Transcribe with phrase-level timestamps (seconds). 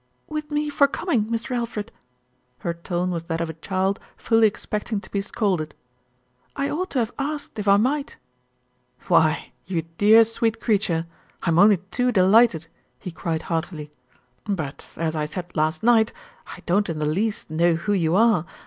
[0.27, 1.55] "With me for coming, Mr.
[1.55, 1.91] Alfred."
[2.57, 5.75] Her tone was that of a child fully expecting to be scolded.
[6.55, 8.17] "I ought to have asked if I might."
[9.09, 11.05] "Why, you dear, sweet creature,
[11.43, 12.65] I'm only too de lighted,"
[12.97, 13.91] he cried heartily,
[14.45, 16.11] "but as I said last night,
[16.47, 18.47] I don't in the least know who you are.